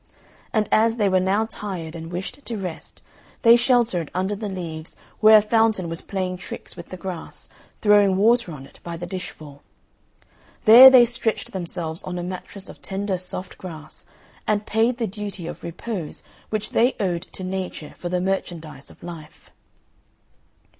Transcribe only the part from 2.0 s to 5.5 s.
wished to rest, they sheltered under the leaves where a